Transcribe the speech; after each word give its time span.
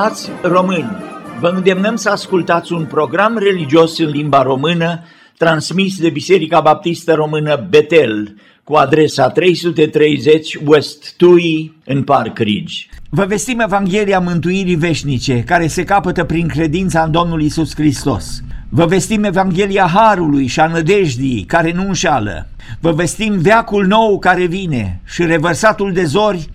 Frați 0.00 0.30
români, 0.42 0.96
vă 1.40 1.48
îndemnăm 1.48 1.96
să 1.96 2.10
ascultați 2.10 2.72
un 2.72 2.84
program 2.84 3.38
religios 3.38 3.98
în 3.98 4.08
limba 4.08 4.42
română 4.42 5.02
transmis 5.36 5.98
de 5.98 6.10
Biserica 6.10 6.60
Baptistă 6.60 7.14
Română 7.14 7.66
Betel 7.70 8.36
cu 8.64 8.74
adresa 8.74 9.28
330 9.28 10.58
West 10.64 11.14
Tui 11.16 11.74
în 11.84 12.02
Park 12.02 12.38
Ridge. 12.38 12.74
Vă 13.10 13.24
vestim 13.24 13.60
Evanghelia 13.60 14.20
Mântuirii 14.20 14.74
Veșnice, 14.74 15.42
care 15.46 15.66
se 15.66 15.84
capătă 15.84 16.24
prin 16.24 16.48
credința 16.48 17.02
în 17.02 17.10
Domnul 17.10 17.42
Isus 17.42 17.74
Hristos. 17.74 18.42
Vă 18.68 18.86
vestim 18.86 19.24
Evanghelia 19.24 19.86
Harului 19.86 20.46
și 20.46 20.60
a 20.60 20.66
nădejdii, 20.66 21.44
care 21.44 21.72
nu 21.72 21.86
înșală. 21.86 22.46
Vă 22.80 22.92
vestim 22.92 23.38
veacul 23.38 23.86
nou 23.86 24.18
care 24.18 24.44
vine 24.44 25.00
și 25.04 25.24
revărsatul 25.24 25.92
de 25.92 26.04
zori 26.04 26.48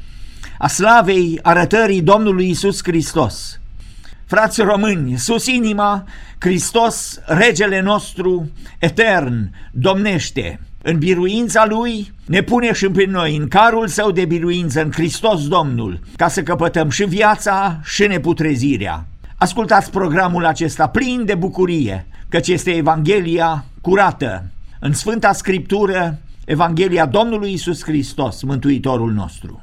a 0.58 0.68
slavei 0.68 1.40
arătării 1.42 2.02
Domnului 2.02 2.50
Isus 2.50 2.80
Hristos. 2.84 3.60
Frați 4.26 4.62
români, 4.62 5.18
sus 5.18 5.46
inima, 5.46 6.04
Hristos, 6.40 7.20
regele 7.26 7.82
nostru, 7.82 8.52
etern, 8.80 9.52
domnește. 9.72 10.60
În 10.82 10.98
biruința 10.98 11.66
Lui 11.66 12.14
ne 12.26 12.42
pune 12.42 12.74
și 12.74 12.88
prin 12.88 13.12
noi, 13.12 13.36
în 13.36 13.48
carul 13.48 13.88
Său 13.88 14.12
de 14.12 14.26
biruință, 14.26 14.82
în 14.82 14.92
Hristos 14.92 15.48
Domnul, 15.48 16.00
ca 16.16 16.28
să 16.28 16.44
căpătăm 16.44 16.90
și 16.90 17.04
viața 17.04 17.80
și 17.84 18.08
neputrezirea. 18.08 19.06
Ascultați 19.36 19.92
programul 19.92 20.46
acesta 20.46 20.88
plin 20.88 21.26
de 21.26 21.36
bucurie, 21.36 22.08
căci 22.30 22.48
este 22.48 22.72
Evanghelia 22.72 23.66
curată. 23.82 24.44
În 24.80 24.94
Sfânta 24.94 25.34
Scriptură, 25.34 26.20
Evanghelia 26.46 27.06
Domnului 27.06 27.54
Isus 27.54 27.84
Hristos, 27.84 28.44
Mântuitorul 28.44 29.12
nostru. 29.12 29.60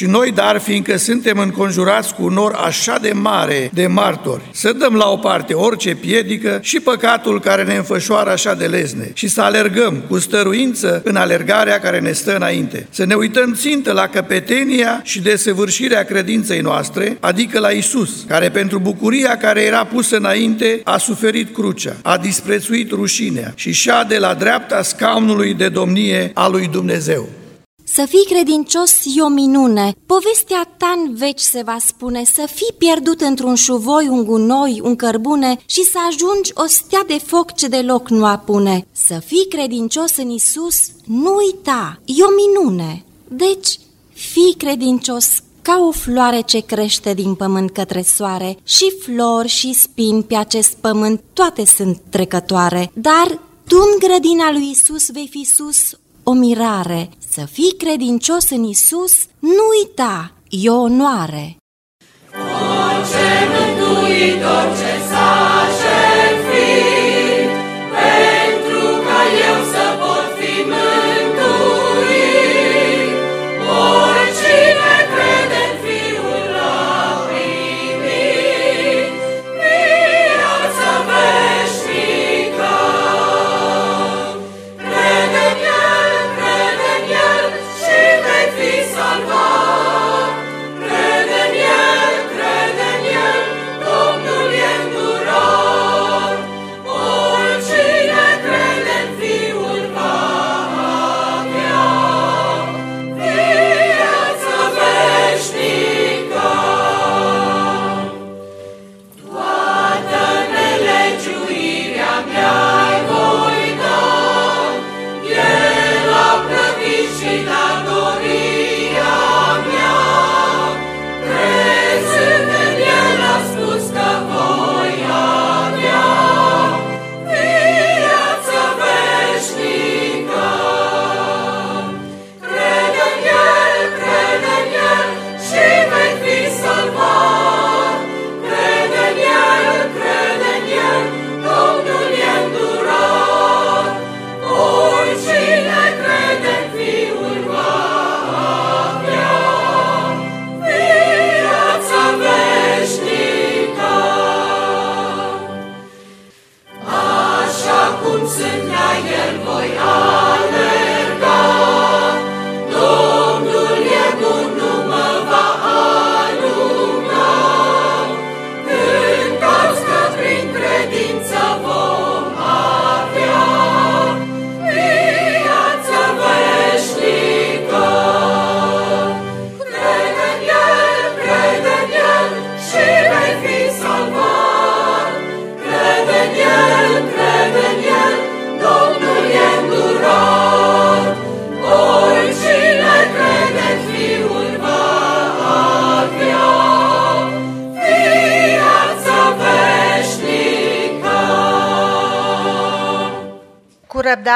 Și 0.00 0.06
noi, 0.06 0.32
dar, 0.32 0.58
fiindcă 0.58 0.96
suntem 0.96 1.38
înconjurați 1.38 2.14
cu 2.14 2.24
un 2.24 2.32
nor 2.32 2.52
așa 2.54 2.98
de 3.00 3.12
mare 3.12 3.70
de 3.74 3.86
martori, 3.86 4.42
să 4.52 4.72
dăm 4.72 4.94
la 4.94 5.08
o 5.08 5.16
parte 5.16 5.54
orice 5.54 5.94
piedică 5.94 6.58
și 6.62 6.80
păcatul 6.80 7.40
care 7.40 7.64
ne 7.64 7.74
înfășoară 7.74 8.30
așa 8.30 8.54
de 8.54 8.66
lezne 8.66 9.10
și 9.14 9.28
să 9.28 9.40
alergăm 9.40 10.02
cu 10.08 10.18
stăruință 10.18 11.02
în 11.04 11.16
alergarea 11.16 11.80
care 11.80 12.00
ne 12.00 12.12
stă 12.12 12.34
înainte. 12.34 12.86
Să 12.90 13.04
ne 13.04 13.14
uităm 13.14 13.54
țintă 13.54 13.92
la 13.92 14.06
căpetenia 14.06 15.00
și 15.04 15.20
desăvârșirea 15.20 16.04
credinței 16.04 16.60
noastre, 16.60 17.16
adică 17.20 17.58
la 17.58 17.70
Isus, 17.70 18.24
care 18.28 18.50
pentru 18.50 18.78
bucuria 18.78 19.36
care 19.36 19.62
era 19.62 19.84
pusă 19.84 20.16
înainte 20.16 20.80
a 20.84 20.98
suferit 20.98 21.54
crucea, 21.54 21.96
a 22.02 22.16
disprețuit 22.16 22.90
rușinea 22.90 23.52
și 23.54 23.72
șade 23.72 24.18
la 24.18 24.34
dreapta 24.34 24.82
scaunului 24.82 25.54
de 25.54 25.68
domnie 25.68 26.30
a 26.34 26.48
lui 26.48 26.68
Dumnezeu. 26.72 27.28
Să 27.94 28.06
fii 28.06 28.24
credincios 28.24 28.92
e 29.16 29.22
o 29.22 29.28
minune. 29.28 29.94
Povestea 30.06 30.74
ta 30.76 30.94
în 31.04 31.14
veci 31.14 31.40
se 31.40 31.62
va 31.64 31.76
spune. 31.86 32.24
Să 32.24 32.48
fii 32.52 32.74
pierdut 32.78 33.20
într-un 33.20 33.54
șuvoi, 33.54 34.08
un 34.08 34.24
gunoi, 34.24 34.80
un 34.84 34.96
cărbune 34.96 35.58
Și 35.66 35.82
să 35.82 35.98
ajungi 36.08 36.50
o 36.54 36.66
stea 36.66 37.04
de 37.06 37.18
foc 37.18 37.54
ce 37.54 37.66
deloc 37.68 38.08
nu 38.08 38.24
apune. 38.24 38.86
Să 38.92 39.22
fii 39.26 39.46
credincios 39.48 40.16
în 40.16 40.30
Isus, 40.30 40.78
nu 41.04 41.34
uita, 41.36 42.00
e 42.04 42.22
o 42.22 42.58
minune. 42.60 43.04
Deci, 43.28 43.78
fii 44.12 44.54
credincios 44.56 45.26
ca 45.62 45.84
o 45.88 45.90
floare 45.90 46.40
ce 46.40 46.60
crește 46.60 47.14
din 47.14 47.34
pământ 47.34 47.70
către 47.70 48.02
soare 48.02 48.58
Și 48.64 48.92
flori 49.02 49.48
și 49.48 49.72
spini 49.72 50.22
pe 50.22 50.36
acest 50.36 50.76
pământ, 50.80 51.22
toate 51.32 51.64
sunt 51.64 52.00
trecătoare. 52.08 52.90
Dar 52.94 53.40
tu 53.68 53.76
în 53.76 54.08
grădina 54.08 54.52
lui 54.52 54.70
Isus 54.70 55.10
vei 55.10 55.28
fi 55.30 55.44
sus 55.44 55.98
o 56.22 56.32
mirare, 56.32 57.10
să 57.30 57.44
fii 57.44 57.74
credincios 57.78 58.50
în 58.50 58.64
Isus, 58.64 59.14
nu 59.38 59.62
uita, 59.78 60.32
e 60.48 60.70
o 60.70 60.80
onoare. 60.80 61.56
Orice 62.32 63.28
mântuire 63.52 64.44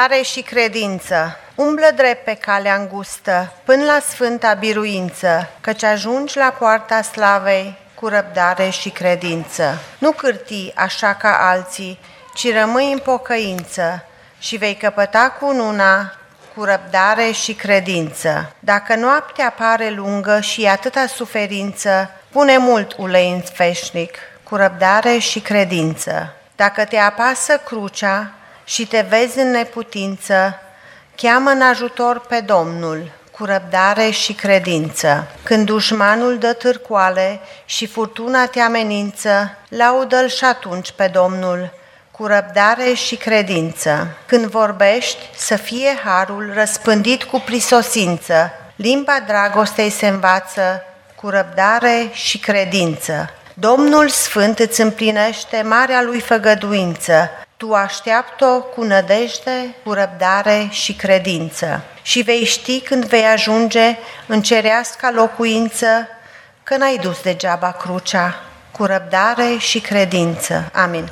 răbdare 0.05 0.23
și 0.23 0.41
credință. 0.41 1.37
Umblă 1.55 1.87
drept 1.95 2.23
pe 2.23 2.33
calea 2.33 2.75
îngustă, 2.75 3.53
până 3.63 3.83
la 3.83 3.99
sfânta 4.09 4.53
biruință, 4.53 5.49
căci 5.61 5.83
ajungi 5.83 6.37
la 6.37 6.55
poarta 6.59 7.01
slavei 7.01 7.77
cu 7.93 8.07
răbdare 8.07 8.69
și 8.69 8.89
credință. 8.89 9.77
Nu 9.97 10.11
cârti 10.11 10.71
așa 10.75 11.13
ca 11.13 11.37
alții, 11.49 11.99
ci 12.35 12.53
rămâi 12.53 12.91
în 12.91 12.97
pocăință 12.99 14.05
și 14.39 14.55
vei 14.55 14.75
căpăta 14.75 15.35
cu 15.39 15.45
una 15.45 16.15
cu 16.55 16.63
răbdare 16.63 17.31
și 17.31 17.53
credință. 17.53 18.53
Dacă 18.59 18.95
noaptea 18.95 19.53
pare 19.57 19.89
lungă 19.89 20.39
și 20.39 20.65
atâta 20.65 21.05
suferință, 21.07 22.09
pune 22.31 22.57
mult 22.57 22.93
ulei 22.97 23.31
în 23.31 23.41
sfeșnic, 23.45 24.17
cu 24.43 24.55
răbdare 24.55 25.17
și 25.17 25.39
credință. 25.39 26.33
Dacă 26.55 26.85
te 26.85 26.97
apasă 26.97 27.57
crucea, 27.57 28.31
și 28.65 28.87
te 28.87 29.05
vezi 29.09 29.39
în 29.39 29.51
neputință, 29.51 30.59
cheamă 31.15 31.49
în 31.49 31.61
ajutor 31.61 32.19
pe 32.19 32.39
Domnul 32.39 33.11
cu 33.31 33.45
răbdare 33.45 34.09
și 34.09 34.33
credință. 34.33 35.27
Când 35.43 35.65
dușmanul 35.65 36.37
dă 36.37 36.53
târcoale 36.53 37.39
și 37.65 37.87
furtuna 37.87 38.45
te 38.45 38.59
amenință, 38.59 39.57
laudă-l 39.69 40.27
și 40.27 40.43
atunci 40.43 40.91
pe 40.91 41.07
Domnul 41.13 41.73
cu 42.11 42.25
răbdare 42.25 42.93
și 42.93 43.15
credință. 43.15 44.07
Când 44.25 44.45
vorbești, 44.45 45.29
să 45.35 45.55
fie 45.55 45.99
harul 46.03 46.51
răspândit 46.53 47.23
cu 47.23 47.41
prisosință, 47.45 48.51
limba 48.75 49.19
dragostei 49.27 49.89
se 49.89 50.07
învață 50.07 50.83
cu 51.15 51.29
răbdare 51.29 52.09
și 52.11 52.37
credință. 52.39 53.29
Domnul 53.53 54.09
Sfânt 54.09 54.59
îți 54.59 54.81
împlinește 54.81 55.61
marea 55.61 56.01
lui 56.01 56.19
făgăduință, 56.19 57.29
tu 57.57 57.73
așteaptă-o 57.73 58.61
cu 58.61 58.83
nădejde, 58.83 59.75
cu 59.83 59.93
răbdare 59.93 60.67
și 60.71 60.93
credință 60.93 61.83
și 62.01 62.21
vei 62.21 62.43
ști 62.45 62.79
când 62.79 63.05
vei 63.05 63.23
ajunge 63.23 63.97
în 64.27 64.41
cereasca 64.41 65.11
locuință 65.15 65.87
că 66.63 66.77
n-ai 66.77 66.99
dus 67.01 67.21
degeaba 67.23 67.71
crucea, 67.71 68.35
cu 68.71 68.83
răbdare 68.83 69.57
și 69.59 69.79
credință. 69.79 70.71
Amin. 70.73 71.09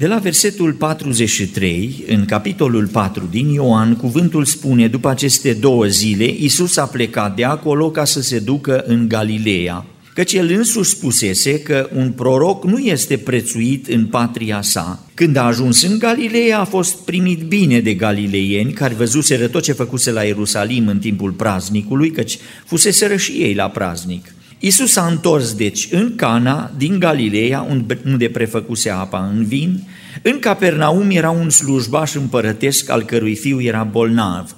De 0.00 0.06
la 0.06 0.18
versetul 0.18 0.72
43, 0.72 2.04
în 2.08 2.24
capitolul 2.24 2.86
4 2.86 3.24
din 3.30 3.48
Ioan, 3.48 3.96
cuvântul 3.96 4.44
spune, 4.44 4.88
după 4.88 5.08
aceste 5.08 5.52
două 5.52 5.84
zile, 5.84 6.24
Iisus 6.24 6.76
a 6.76 6.86
plecat 6.86 7.34
de 7.34 7.44
acolo 7.44 7.90
ca 7.90 8.04
să 8.04 8.20
se 8.20 8.38
ducă 8.38 8.84
în 8.86 9.08
Galileea 9.08 9.84
căci 10.14 10.32
el 10.32 10.50
însuși 10.50 10.90
spusese 10.90 11.60
că 11.60 11.88
un 11.94 12.10
proroc 12.10 12.64
nu 12.64 12.78
este 12.78 13.16
prețuit 13.16 13.86
în 13.86 14.06
patria 14.06 14.62
sa. 14.62 15.06
Când 15.14 15.36
a 15.36 15.42
ajuns 15.42 15.82
în 15.82 15.98
Galileea, 15.98 16.60
a 16.60 16.64
fost 16.64 16.96
primit 16.96 17.42
bine 17.42 17.80
de 17.80 17.94
galileieni 17.94 18.72
care 18.72 18.94
văzuseră 18.94 19.46
tot 19.48 19.62
ce 19.62 19.72
făcuse 19.72 20.10
la 20.10 20.22
Ierusalim 20.22 20.88
în 20.88 20.98
timpul 20.98 21.30
praznicului, 21.30 22.10
căci 22.10 22.38
fuseseră 22.64 23.16
și 23.16 23.32
ei 23.32 23.54
la 23.54 23.68
praznic. 23.68 24.34
Isus 24.58 24.90
s-a 24.90 25.06
întors 25.06 25.54
deci 25.54 25.88
în 25.90 26.16
Cana 26.16 26.70
din 26.76 26.98
Galileea, 26.98 27.66
unde 28.04 28.28
prefăcuse 28.28 28.90
apa 28.90 29.30
în 29.34 29.44
vin. 29.44 29.82
În 30.22 30.38
Capernaum 30.38 31.10
era 31.10 31.30
un 31.30 31.50
slujbaș 31.50 32.14
împărătesc 32.14 32.90
al 32.90 33.02
cărui 33.02 33.34
fiu 33.34 33.60
era 33.60 33.82
bolnav. 33.82 34.54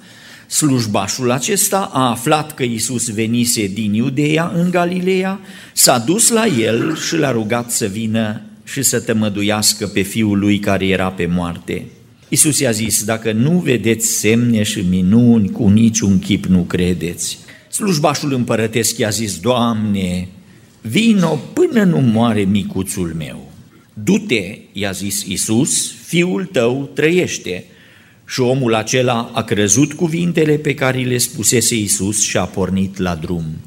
Slujbașul 0.47 1.31
acesta 1.31 1.89
a 1.93 2.09
aflat 2.09 2.53
că 2.53 2.63
Iisus 2.63 3.09
venise 3.09 3.67
din 3.67 3.93
Iudeea 3.93 4.51
în 4.55 4.69
Galileea, 4.69 5.39
s-a 5.73 5.97
dus 5.97 6.29
la 6.29 6.45
el 6.45 6.97
și 6.97 7.15
l-a 7.15 7.31
rugat 7.31 7.71
să 7.71 7.85
vină 7.85 8.41
și 8.63 8.81
să 8.81 8.99
tămăduiască 8.99 9.87
pe 9.87 10.01
fiul 10.01 10.39
lui 10.39 10.59
care 10.59 10.87
era 10.87 11.09
pe 11.09 11.25
moarte. 11.25 11.85
Iisus 12.29 12.59
i-a 12.59 12.71
zis, 12.71 13.03
dacă 13.03 13.31
nu 13.31 13.59
vedeți 13.59 14.07
semne 14.07 14.63
și 14.63 14.85
minuni, 14.89 15.49
cu 15.49 15.67
niciun 15.67 16.19
chip 16.19 16.45
nu 16.45 16.59
credeți. 16.59 17.37
Slujbașul 17.71 18.33
împărătesc 18.33 18.97
i-a 18.97 19.09
zis, 19.09 19.39
Doamne, 19.39 20.27
vino 20.81 21.39
până 21.53 21.83
nu 21.83 21.99
moare 21.99 22.41
micuțul 22.41 23.13
meu. 23.17 23.51
Du-te, 23.93 24.57
i-a 24.71 24.91
zis 24.91 25.23
Iisus, 25.25 25.93
fiul 26.05 26.45
tău 26.45 26.89
trăiește. 26.93 27.65
Și 28.27 28.41
omul 28.41 28.73
acela 28.73 29.31
a 29.33 29.43
crezut 29.43 29.93
cuvintele 29.93 30.57
pe 30.57 30.73
care 30.73 30.99
le 30.99 31.17
spusese 31.17 31.75
Isus 31.75 32.21
și 32.21 32.37
a 32.37 32.45
pornit 32.45 32.97
la 32.97 33.15
drum. 33.15 33.66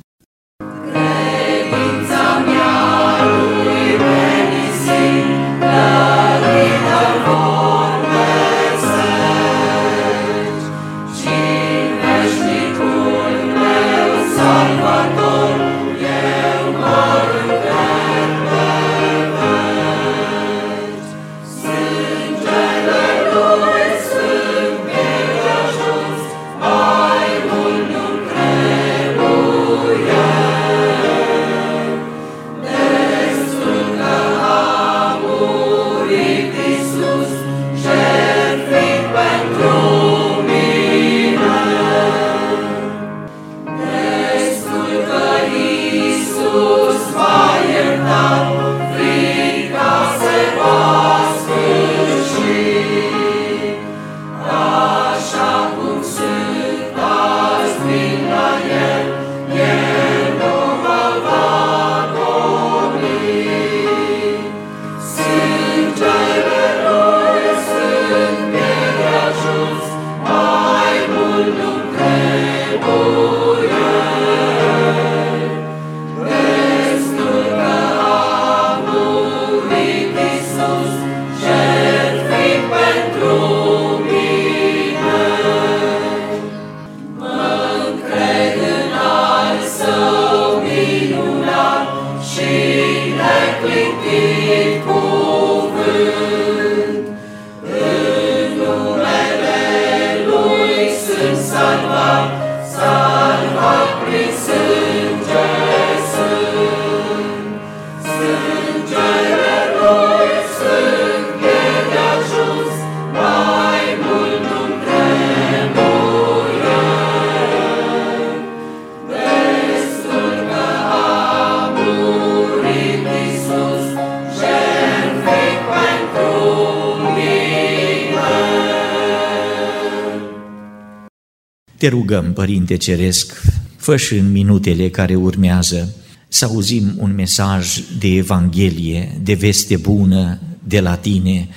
Te 131.80 131.88
rugăm, 131.88 132.32
Părinte 132.32 132.76
Ceresc, 132.76 133.42
fă 133.76 133.96
și 133.96 134.14
în 134.14 134.32
minutele 134.32 134.88
care 134.88 135.14
urmează 135.14 135.94
să 136.28 136.44
auzim 136.44 136.92
un 136.96 137.14
mesaj 137.14 137.78
de 137.98 138.08
Evanghelie, 138.08 139.18
de 139.22 139.34
veste 139.34 139.76
bună 139.76 140.40
de 140.64 140.80
la 140.80 140.96
tine 140.96 141.48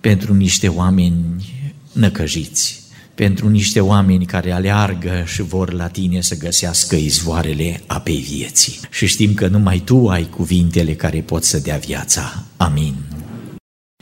pentru 0.00 0.34
niște 0.34 0.68
oameni 0.68 1.52
năcăjiți, 1.92 2.82
pentru 3.14 3.48
niște 3.48 3.80
oameni 3.80 4.26
care 4.26 4.52
aleargă 4.52 5.22
și 5.26 5.42
vor 5.42 5.72
la 5.72 5.86
tine 5.86 6.20
să 6.20 6.36
găsească 6.36 6.96
izvoarele 6.96 7.82
apei 7.86 8.26
vieții. 8.30 8.78
Și 8.90 9.06
știm 9.06 9.34
că 9.34 9.46
numai 9.46 9.82
tu 9.84 10.08
ai 10.08 10.24
cuvintele 10.24 10.94
care 10.94 11.20
pot 11.20 11.44
să 11.44 11.58
dea 11.58 11.76
viața. 11.76 12.44
Amin. 12.56 12.94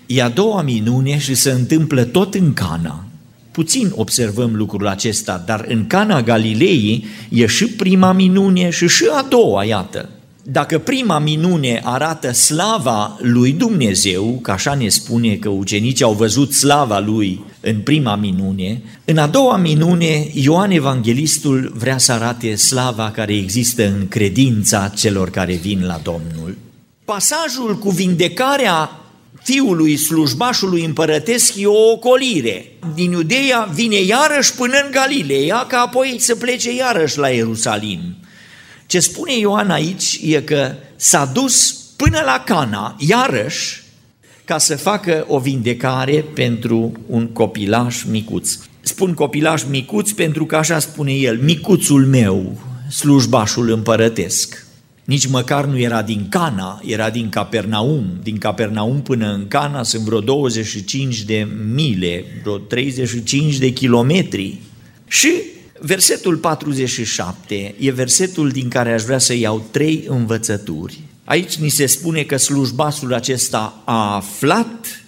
E 0.07 0.23
a 0.23 0.29
doua 0.29 0.63
minune 0.63 1.19
și 1.19 1.35
se 1.35 1.51
întâmplă 1.51 2.05
tot 2.05 2.35
în 2.35 2.53
Cana. 2.53 3.04
Puțin 3.55 3.93
observăm 3.95 4.55
lucrul 4.55 4.87
acesta, 4.87 5.43
dar 5.47 5.65
în 5.69 5.87
Cana 5.87 6.23
Galilei 6.23 7.05
e 7.29 7.47
și 7.47 7.67
prima 7.67 8.13
minune 8.13 8.71
și 8.71 8.89
și 8.89 9.05
a 9.13 9.23
doua, 9.29 9.65
iată. 9.65 10.09
Dacă 10.43 10.79
prima 10.79 11.19
minune 11.19 11.81
arată 11.85 12.33
slava 12.33 13.19
lui 13.21 13.53
Dumnezeu, 13.53 14.39
că 14.43 14.51
așa 14.51 14.75
ne 14.75 14.89
spune 14.89 15.35
că 15.35 15.49
ucenicii 15.49 16.05
au 16.05 16.13
văzut 16.13 16.53
slava 16.53 16.99
lui 16.99 17.45
în 17.61 17.81
prima 17.81 18.17
minune, 18.17 18.83
în 19.05 19.19
a 19.19 19.27
doua 19.27 19.57
minune 19.57 20.27
Ioan 20.33 20.71
Evanghelistul 20.71 21.73
vrea 21.77 21.99
să 21.99 22.13
arate 22.13 22.55
slava 22.55 23.11
care 23.11 23.37
există 23.37 23.87
în 23.87 24.09
credința 24.09 24.89
celor 24.89 25.31
care 25.31 25.55
vin 25.55 25.85
la 25.87 26.01
Domnul. 26.03 26.57
Pasajul 27.05 27.79
cu 27.79 27.91
vindecarea 27.91 29.04
fiului 29.45 29.97
slujbașului 29.97 30.85
împărătesc 30.85 31.53
e 31.57 31.67
o 31.67 31.91
ocolire. 31.91 32.73
Din 32.95 33.13
Iudeea 33.13 33.71
vine 33.75 34.01
iarăși 34.03 34.55
până 34.55 34.75
în 34.85 34.91
Galileea, 34.91 35.67
ca 35.69 35.79
apoi 35.79 36.17
să 36.19 36.35
plece 36.35 36.75
iarăși 36.75 37.19
la 37.19 37.29
Ierusalim. 37.29 38.01
Ce 38.87 39.01
spune 39.01 39.39
Ioan 39.39 39.71
aici 39.71 40.21
e 40.23 40.41
că 40.41 40.75
s-a 40.97 41.25
dus 41.25 41.73
până 41.97 42.23
la 42.25 42.43
Cana, 42.47 42.97
iarăși, 42.99 43.83
ca 44.45 44.59
să 44.59 44.77
facă 44.77 45.25
o 45.29 45.39
vindecare 45.39 46.25
pentru 46.35 46.93
un 47.07 47.27
copilaș 47.27 48.03
micuț. 48.03 48.59
Spun 48.81 49.15
copilaș 49.15 49.63
micuț 49.69 50.11
pentru 50.11 50.47
că 50.47 50.57
așa 50.57 50.79
spune 50.79 51.13
el, 51.13 51.39
micuțul 51.43 52.07
meu, 52.07 52.59
slujbașul 52.91 53.71
împărătesc. 53.71 54.64
Nici 55.05 55.27
măcar 55.27 55.65
nu 55.65 55.79
era 55.79 56.03
din 56.03 56.27
Cana, 56.29 56.81
era 56.85 57.11
din 57.11 57.29
Capernaum. 57.29 58.07
Din 58.23 58.39
Capernaum 58.39 59.03
până 59.03 59.33
în 59.33 59.49
Cana 59.49 59.83
sunt 59.83 60.03
vreo 60.03 60.21
25 60.21 61.23
de 61.23 61.49
mile, 61.75 62.25
vreo 62.43 62.57
35 62.59 63.57
de 63.57 63.73
kilometri. 63.73 64.59
Și 65.09 65.33
versetul 65.81 66.37
47 66.37 67.75
e 67.79 67.91
versetul 67.91 68.49
din 68.49 68.69
care 68.69 68.93
aș 68.93 69.03
vrea 69.03 69.19
să 69.19 69.35
iau 69.35 69.67
trei 69.71 70.05
învățături. 70.09 71.01
Aici 71.25 71.55
ni 71.55 71.69
se 71.69 71.87
spune 71.87 72.23
că 72.23 72.37
slujbasul 72.37 73.15
acesta 73.15 73.83
a 73.85 74.15
aflat 74.15 75.05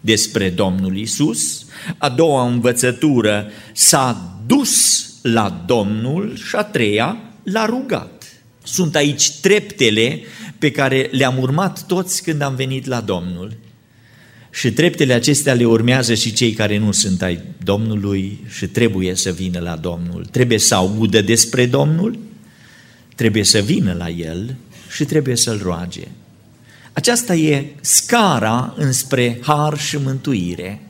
despre 0.00 0.50
Domnul 0.50 0.96
Isus, 0.96 1.66
a 1.98 2.08
doua 2.08 2.46
învățătură 2.46 3.50
s-a 3.72 4.38
dus 4.46 5.04
la 5.22 5.64
Domnul 5.66 6.36
și 6.36 6.56
a 6.56 6.62
treia 6.62 7.16
l-a 7.42 7.66
rugat. 7.66 8.17
Sunt 8.72 8.94
aici 8.94 9.30
treptele 9.40 10.20
pe 10.58 10.70
care 10.70 11.08
le-am 11.10 11.38
urmat 11.38 11.86
toți 11.86 12.22
când 12.22 12.42
am 12.42 12.54
venit 12.54 12.86
la 12.86 13.00
Domnul. 13.00 13.56
Și 14.50 14.72
treptele 14.72 15.12
acestea 15.12 15.54
le 15.54 15.64
urmează 15.64 16.14
și 16.14 16.32
cei 16.32 16.52
care 16.52 16.78
nu 16.78 16.92
sunt 16.92 17.22
ai 17.22 17.40
Domnului 17.62 18.44
și 18.48 18.66
trebuie 18.66 19.14
să 19.14 19.30
vină 19.30 19.58
la 19.58 19.76
Domnul. 19.76 20.26
Trebuie 20.30 20.58
să 20.58 20.74
audă 20.74 21.20
despre 21.20 21.66
Domnul, 21.66 22.18
trebuie 23.14 23.44
să 23.44 23.58
vină 23.58 23.94
la 23.98 24.08
El 24.08 24.54
și 24.90 25.04
trebuie 25.04 25.36
să-L 25.36 25.60
roage. 25.62 26.08
Aceasta 26.92 27.34
e 27.34 27.66
scara 27.80 28.74
înspre 28.76 29.38
har 29.42 29.78
și 29.78 29.96
mântuire. 29.96 30.80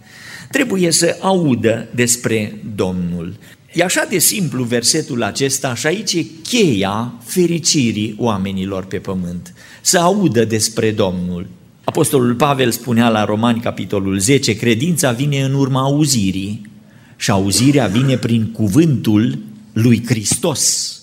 Trebuie 0.50 0.90
să 0.90 1.16
audă 1.20 1.88
despre 1.94 2.60
Domnul. 2.74 3.34
E 3.78 3.82
așa 3.82 4.06
de 4.10 4.18
simplu 4.18 4.62
versetul 4.62 5.22
acesta 5.22 5.74
și 5.74 5.86
aici 5.86 6.12
e 6.12 6.26
cheia 6.42 7.12
fericirii 7.24 8.14
oamenilor 8.18 8.84
pe 8.84 8.96
pământ. 8.96 9.54
Să 9.80 9.98
audă 9.98 10.44
despre 10.44 10.90
Domnul. 10.90 11.46
Apostolul 11.84 12.34
Pavel 12.34 12.70
spunea 12.70 13.08
la 13.08 13.24
Romani, 13.24 13.60
capitolul 13.60 14.18
10, 14.18 14.56
credința 14.56 15.12
vine 15.12 15.42
în 15.42 15.54
urma 15.54 15.80
auzirii 15.80 16.70
și 17.16 17.30
auzirea 17.30 17.86
vine 17.86 18.16
prin 18.16 18.50
cuvântul 18.52 19.38
lui 19.72 20.02
Hristos. 20.06 20.94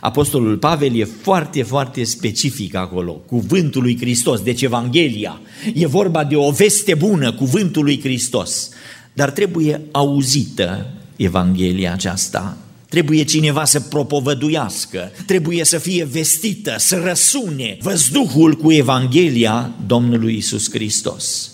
Apostolul 0.00 0.56
Pavel 0.56 0.96
e 0.96 1.04
foarte, 1.04 1.62
foarte 1.62 2.04
specific 2.04 2.74
acolo, 2.74 3.12
cuvântul 3.12 3.82
lui 3.82 3.98
Hristos, 4.00 4.40
deci 4.40 4.62
Evanghelia. 4.62 5.40
E 5.74 5.86
vorba 5.86 6.24
de 6.24 6.36
o 6.36 6.50
veste 6.50 6.94
bună, 6.94 7.32
cuvântul 7.32 7.84
lui 7.84 8.00
Hristos, 8.00 8.68
dar 9.12 9.30
trebuie 9.30 9.80
auzită 9.90 10.86
Evanghelia 11.16 11.92
aceasta. 11.92 12.56
Trebuie 12.88 13.24
cineva 13.24 13.64
să 13.64 13.80
propovăduiască, 13.80 15.10
trebuie 15.26 15.64
să 15.64 15.78
fie 15.78 16.04
vestită, 16.04 16.74
să 16.78 17.02
răsune 17.04 17.76
văzduhul 17.80 18.54
cu 18.54 18.72
Evanghelia 18.72 19.74
Domnului 19.86 20.36
Isus 20.36 20.70
Hristos. 20.70 21.50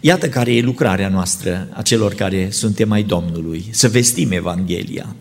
Iată 0.00 0.28
care 0.28 0.54
e 0.54 0.60
lucrarea 0.60 1.08
noastră 1.08 1.68
a 1.72 1.82
celor 1.82 2.14
care 2.14 2.48
suntem 2.50 2.90
ai 2.90 3.02
Domnului, 3.02 3.64
să 3.70 3.88
vestim 3.88 4.30
Evanghelia. 4.32 5.16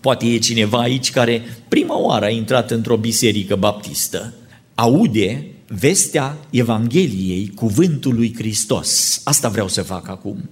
Poate 0.00 0.26
e 0.26 0.38
cineva 0.38 0.78
aici 0.78 1.10
care 1.10 1.42
prima 1.68 1.98
oară 1.98 2.24
a 2.24 2.30
intrat 2.30 2.70
într-o 2.70 2.96
biserică 2.96 3.56
baptistă, 3.56 4.34
aude 4.74 5.46
vestea 5.68 6.36
Evangheliei, 6.50 7.52
cuvântul 7.54 8.14
lui 8.14 8.34
Hristos. 8.36 9.20
Asta 9.24 9.48
vreau 9.48 9.68
să 9.68 9.82
fac 9.82 10.08
acum 10.08 10.48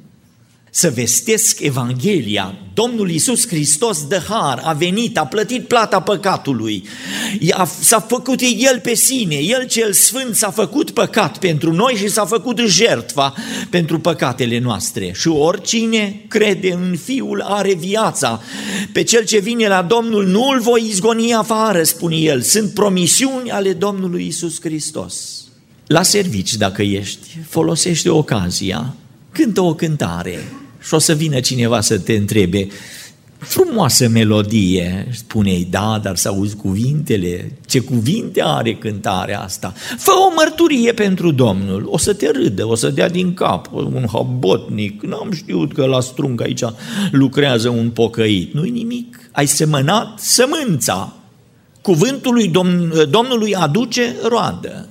să 0.71 0.91
vestesc 0.91 1.61
Evanghelia. 1.61 2.55
Domnul 2.75 3.11
Iisus 3.11 3.49
Hristos 3.49 4.07
de 4.07 4.23
har 4.29 4.61
a 4.65 4.73
venit, 4.73 5.19
a 5.19 5.27
plătit 5.27 5.67
plata 5.67 6.01
păcatului, 6.01 6.85
s-a 7.81 8.01
făcut 8.01 8.41
El 8.41 8.81
pe 8.83 8.95
sine, 8.95 9.35
El 9.35 9.67
cel 9.67 9.93
Sfânt 9.93 10.35
s-a 10.35 10.51
făcut 10.51 10.91
păcat 10.91 11.39
pentru 11.39 11.73
noi 11.73 11.95
și 11.95 12.09
s-a 12.09 12.25
făcut 12.25 12.59
jertfa 12.59 13.35
pentru 13.71 13.99
păcatele 13.99 14.59
noastre. 14.59 15.13
Și 15.15 15.29
oricine 15.29 16.25
crede 16.29 16.73
în 16.73 16.97
Fiul 17.05 17.41
are 17.41 17.75
viața. 17.75 18.43
Pe 18.93 19.03
cel 19.03 19.25
ce 19.25 19.39
vine 19.39 19.69
la 19.69 19.83
Domnul 19.83 20.27
nu 20.27 20.49
îl 20.49 20.61
voi 20.61 20.87
izgoni 20.89 21.35
afară, 21.35 21.83
spune 21.83 22.17
El. 22.17 22.43
Sunt 22.43 22.75
promisiuni 22.75 23.51
ale 23.51 23.73
Domnului 23.73 24.25
Iisus 24.25 24.61
Hristos. 24.61 25.45
La 25.87 26.03
servici, 26.03 26.55
dacă 26.55 26.83
ești, 26.83 27.27
folosește 27.49 28.09
ocazia, 28.09 28.95
cântă 29.43 29.61
o 29.61 29.75
cântare, 29.75 30.39
și 30.81 30.95
o 30.95 30.99
să 30.99 31.13
vină 31.13 31.41
cineva 31.41 31.81
să 31.81 31.99
te 31.99 32.13
întrebe, 32.13 32.69
frumoasă 33.39 34.09
melodie, 34.09 35.09
spune-i, 35.13 35.67
da, 35.71 36.01
dar 36.03 36.17
să 36.17 36.29
auzi 36.29 36.57
cuvintele, 36.57 37.53
ce 37.67 37.79
cuvinte 37.81 38.43
are 38.45 38.75
cântarea 38.75 39.41
asta. 39.41 39.75
Fă 39.99 40.11
o 40.11 40.33
mărturie 40.37 40.93
pentru 40.93 41.31
Domnul, 41.31 41.87
o 41.87 41.99
să 41.99 42.13
te 42.13 42.31
râdă, 42.31 42.67
o 42.67 42.75
să 42.75 42.89
dea 42.91 43.09
din 43.09 43.35
cap, 43.35 43.71
un 43.73 44.07
habotnic, 44.13 45.03
n-am 45.03 45.33
știut 45.33 45.73
că 45.73 45.85
la 45.85 46.01
strung 46.01 46.41
aici 46.41 46.63
lucrează 47.11 47.69
un 47.69 47.91
pocăit. 47.91 48.55
Nu-i 48.55 48.71
nimic, 48.71 49.21
ai 49.33 49.47
semănat 49.47 50.19
sămânța. 50.19 51.13
Cuvântul 51.83 52.35
lui 52.35 52.51
Domn- 52.51 53.11
Domnului 53.11 53.55
aduce 53.55 54.15
roadă. 54.29 54.89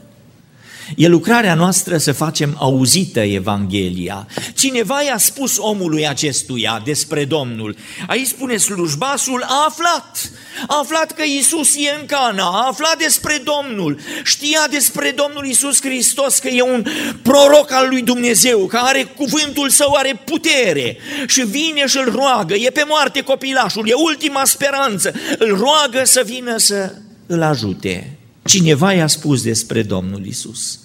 E 0.95 1.07
lucrarea 1.07 1.53
noastră 1.53 1.97
să 1.97 2.11
facem 2.11 2.55
auzită 2.59 3.19
Evanghelia. 3.19 4.27
Cineva 4.55 5.01
i-a 5.01 5.17
spus 5.17 5.57
omului 5.57 6.07
acestuia 6.07 6.81
despre 6.85 7.25
Domnul. 7.25 7.75
Aici 8.07 8.27
spune 8.27 8.57
slujbasul, 8.57 9.43
a 9.47 9.65
aflat. 9.67 10.31
A 10.67 10.79
aflat 10.81 11.11
că 11.11 11.23
Isus 11.23 11.75
e 11.75 11.99
în 11.99 12.05
Cana, 12.05 12.43
a 12.43 12.67
aflat 12.67 12.97
despre 12.97 13.41
Domnul. 13.43 13.99
Știa 14.23 14.67
despre 14.69 15.13
Domnul 15.15 15.45
Isus 15.45 15.81
Hristos 15.81 16.37
că 16.37 16.47
e 16.47 16.61
un 16.61 16.85
proroc 17.21 17.71
al 17.71 17.87
lui 17.89 18.01
Dumnezeu, 18.01 18.65
că 18.65 18.77
are 18.77 19.03
cuvântul 19.03 19.69
său, 19.69 19.93
are 19.93 20.21
putere. 20.25 20.97
Și 21.27 21.45
vine 21.45 21.85
și 21.87 21.97
îl 21.97 22.11
roagă, 22.11 22.53
e 22.53 22.69
pe 22.69 22.83
moarte 22.87 23.21
copilașul, 23.21 23.89
e 23.89 23.93
ultima 23.93 24.45
speranță. 24.45 25.13
Îl 25.37 25.57
roagă 25.57 26.01
să 26.03 26.21
vină 26.25 26.57
să 26.57 26.91
îl 27.25 27.41
ajute. 27.41 28.16
Cineva 28.47 28.93
i-a 28.93 29.07
spus 29.07 29.43
despre 29.43 29.83
Domnul 29.83 30.25
Isus. 30.25 30.79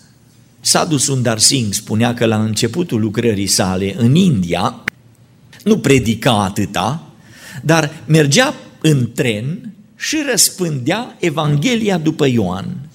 Sadhu 0.61 0.97
Sundar 0.97 1.39
Singh 1.39 1.75
spunea 1.75 2.15
că 2.15 2.25
la 2.25 2.43
începutul 2.43 3.01
lucrării 3.01 3.47
sale 3.47 3.95
în 3.99 4.15
India 4.15 4.85
nu 5.65 5.79
predica 5.79 6.43
atâta, 6.45 7.03
dar 7.63 7.91
mergea 8.07 8.55
în 8.81 9.13
tren 9.15 9.75
și 9.97 10.17
răspândea 10.31 11.17
Evanghelia 11.21 11.99
după 11.99 12.27
Ioan. 12.27 12.89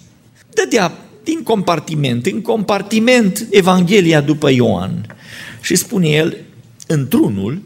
Dădea 0.53 0.97
din 1.23 1.43
compartiment 1.43 2.25
în 2.25 2.41
compartiment 2.41 3.47
Evanghelia 3.49 4.21
după 4.21 4.49
Ioan. 4.49 5.15
Și 5.61 5.75
spune 5.75 6.07
el, 6.07 6.37
într-unul, 6.87 7.61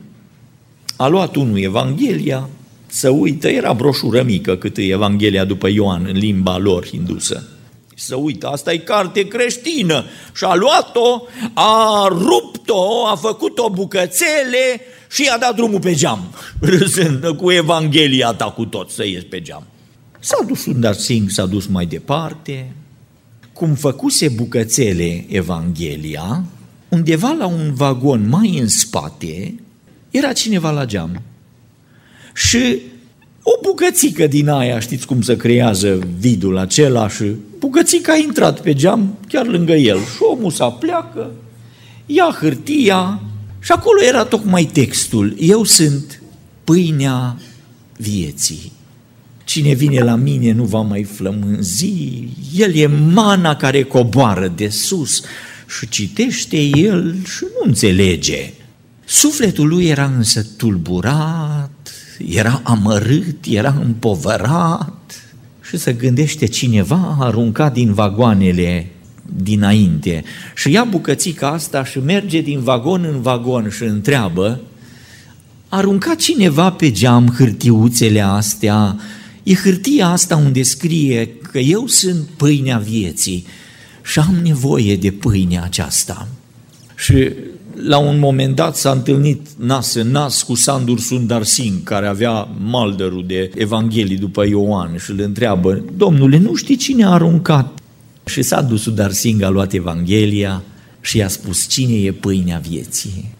a 0.95 1.07
luat 1.07 1.35
unul 1.35 1.59
Evanghelia, 1.59 2.49
să 2.93 3.09
uită, 3.09 3.47
era 3.47 3.73
broșură 3.73 4.23
mică 4.23 4.55
cât 4.55 4.77
e 4.77 4.81
Evanghelia 4.81 5.45
după 5.45 5.67
Ioan 5.67 6.05
în 6.05 6.17
limba 6.17 6.57
lor 6.57 6.87
hindusă. 6.87 7.47
Să 7.95 8.15
uită, 8.15 8.47
asta 8.47 8.73
e 8.73 8.77
carte 8.77 9.27
creștină 9.27 10.05
și 10.35 10.43
a 10.43 10.55
luat-o, 10.55 11.23
a 11.53 12.07
rupt-o, 12.07 13.07
a 13.07 13.15
făcut-o 13.15 13.69
bucățele 13.69 14.81
și 15.11 15.23
i-a 15.23 15.37
dat 15.37 15.55
drumul 15.55 15.79
pe 15.79 15.93
geam, 15.93 16.33
râzând 16.59 17.27
cu 17.37 17.51
Evanghelia 17.51 18.33
ta 18.33 18.45
cu 18.45 18.65
tot 18.65 18.89
să 18.89 19.05
ies 19.05 19.23
pe 19.29 19.41
geam. 19.41 19.63
S-a 20.19 20.45
dus 20.47 20.65
un 20.65 20.93
Singh, 20.93 21.29
s-a 21.31 21.45
dus 21.45 21.65
mai 21.65 21.85
departe, 21.85 22.73
cum 23.53 23.73
făcuse 23.73 24.29
bucățele 24.29 25.25
Evanghelia, 25.29 26.43
undeva 26.89 27.31
la 27.31 27.45
un 27.45 27.73
vagon 27.73 28.29
mai 28.29 28.57
în 28.59 28.67
spate, 28.67 29.55
era 30.09 30.33
cineva 30.33 30.71
la 30.71 30.85
geam 30.85 31.21
și 32.33 32.77
o 33.43 33.51
bucățică 33.61 34.27
din 34.27 34.49
aia, 34.49 34.79
știți 34.79 35.05
cum 35.05 35.21
se 35.21 35.37
creează 35.37 35.99
vidul 36.19 36.57
acela 36.57 37.09
și 37.09 37.23
bucățica 37.59 38.13
a 38.13 38.17
intrat 38.17 38.61
pe 38.61 38.73
geam 38.73 39.17
chiar 39.27 39.45
lângă 39.45 39.73
el 39.73 39.97
și 39.97 40.21
omul 40.31 40.51
să 40.51 40.73
pleacă, 40.79 41.31
ia 42.05 42.37
hârtia 42.39 43.21
și 43.59 43.71
acolo 43.71 44.03
era 44.03 44.23
tocmai 44.23 44.69
textul, 44.73 45.35
eu 45.39 45.63
sunt 45.63 46.21
pâinea 46.63 47.37
vieții. 47.97 48.71
Cine 49.43 49.73
vine 49.73 49.99
la 49.99 50.15
mine 50.15 50.51
nu 50.51 50.63
va 50.63 50.81
mai 50.81 51.03
flămânzi, 51.03 52.27
el 52.55 52.75
e 52.75 52.87
mana 53.13 53.55
care 53.55 53.83
coboară 53.83 54.53
de 54.55 54.69
sus 54.69 55.21
și 55.79 55.89
citește 55.89 56.57
el 56.61 57.15
și 57.25 57.43
nu 57.43 57.65
înțelege. 57.65 58.53
Sufletul 59.05 59.67
lui 59.67 59.87
era 59.87 60.05
însă 60.05 60.45
tulburat, 60.57 61.91
era 62.29 62.61
amărât, 62.63 63.45
era 63.49 63.75
împovărat. 63.81 65.31
Și 65.61 65.77
să 65.77 65.93
gândește 65.93 66.45
cineva 66.45 67.15
a 67.19 67.25
aruncat 67.25 67.73
din 67.73 67.93
vagoanele 67.93 68.91
dinainte. 69.43 70.23
Și 70.55 70.71
ia 70.71 70.83
bucățica 70.83 71.47
asta 71.47 71.85
și 71.85 71.99
merge 71.99 72.41
din 72.41 72.59
vagon 72.59 73.03
în 73.13 73.21
vagon 73.21 73.69
și 73.69 73.83
întreabă 73.83 74.61
arunca 75.73 76.15
cineva 76.15 76.71
pe 76.71 76.91
geam 76.91 77.33
hârtiuțele 77.37 78.21
astea, 78.21 78.99
e 79.43 79.53
hârtia 79.53 80.07
asta 80.07 80.35
unde 80.35 80.63
scrie 80.63 81.27
că 81.51 81.59
eu 81.59 81.87
sunt 81.87 82.27
pâinea 82.37 82.77
vieții 82.77 83.45
și 84.03 84.19
am 84.19 84.39
nevoie 84.43 84.95
de 84.95 85.11
pâinea 85.11 85.63
aceasta. 85.63 86.27
Și 86.95 87.29
la 87.83 87.97
un 87.97 88.19
moment 88.19 88.55
dat 88.55 88.75
s-a 88.75 88.91
întâlnit 88.91 89.47
nas 89.57 89.93
în 89.93 90.11
nas 90.11 90.43
cu 90.43 90.55
Sandur 90.55 90.99
Sundar 90.99 91.43
Singh, 91.43 91.83
care 91.83 92.07
avea 92.07 92.47
maldărul 92.63 93.23
de 93.27 93.51
Evanghelii 93.55 94.17
după 94.17 94.45
Ioan 94.47 94.97
și 94.97 95.11
îl 95.11 95.19
întreabă, 95.19 95.85
Domnule, 95.97 96.37
nu 96.37 96.55
știi 96.55 96.75
cine 96.75 97.05
a 97.05 97.09
aruncat? 97.09 97.79
Și 98.25 98.41
Sandur 98.41 98.77
Sundar 98.77 99.11
Singh 99.11 99.45
a 99.45 99.49
luat 99.49 99.73
Evanghelia 99.73 100.63
și 101.01 101.17
i-a 101.17 101.27
spus, 101.27 101.67
cine 101.67 101.93
e 101.93 102.11
pâinea 102.11 102.61
vieții? 102.69 103.33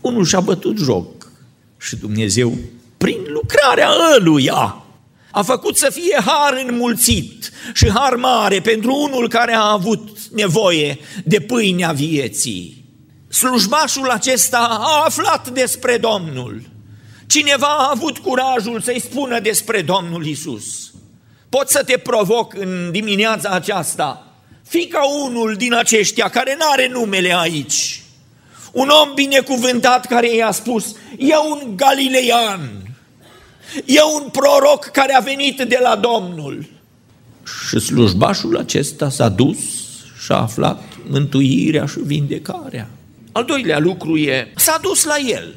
Unul 0.00 0.24
și-a 0.24 0.40
bătut 0.40 0.78
joc 0.78 1.30
și 1.78 1.96
Dumnezeu, 1.96 2.56
prin 2.96 3.18
lucrarea 3.32 3.88
ăluia, 4.16 4.84
a 5.30 5.42
făcut 5.42 5.76
să 5.76 5.90
fie 5.92 6.18
har 6.24 6.64
înmulțit 6.68 7.50
și 7.74 7.90
har 7.90 8.14
mare 8.14 8.60
pentru 8.60 9.08
unul 9.10 9.28
care 9.28 9.52
a 9.52 9.72
avut 9.72 10.18
nevoie 10.34 10.98
de 11.24 11.40
pâinea 11.40 11.92
vieții 11.92 12.81
slujbașul 13.32 14.10
acesta 14.10 14.58
a 14.58 15.02
aflat 15.04 15.48
despre 15.48 15.96
Domnul. 15.96 16.62
Cineva 17.26 17.66
a 17.66 17.90
avut 17.90 18.18
curajul 18.18 18.80
să-i 18.80 19.00
spună 19.00 19.40
despre 19.40 19.82
Domnul 19.82 20.26
Isus. 20.26 20.92
Pot 21.48 21.68
să 21.68 21.82
te 21.84 21.98
provoc 21.98 22.54
în 22.54 22.90
dimineața 22.90 23.48
aceasta. 23.48 24.26
Fii 24.62 24.86
ca 24.86 25.00
unul 25.24 25.54
din 25.54 25.74
aceștia 25.74 26.28
care 26.28 26.56
n-are 26.58 26.88
numele 26.88 27.34
aici. 27.36 28.02
Un 28.72 28.88
om 28.88 29.14
binecuvântat 29.14 30.06
care 30.06 30.34
i-a 30.34 30.50
spus, 30.50 30.96
e 31.18 31.36
un 31.36 31.76
galileian, 31.76 32.70
e 33.84 34.02
un 34.20 34.28
proroc 34.28 34.84
care 34.84 35.14
a 35.14 35.20
venit 35.20 35.56
de 35.56 35.78
la 35.82 35.96
Domnul. 35.96 36.66
Și 37.68 37.78
slujbașul 37.78 38.56
acesta 38.56 39.10
s-a 39.10 39.28
dus 39.28 39.58
și 40.24 40.32
a 40.32 40.36
aflat 40.36 40.82
mântuirea 41.08 41.86
și 41.86 41.98
vindecarea. 41.98 42.88
Al 43.32 43.44
doilea 43.44 43.78
lucru 43.78 44.16
e, 44.16 44.52
s-a 44.56 44.78
dus 44.82 45.04
la 45.04 45.16
el. 45.26 45.54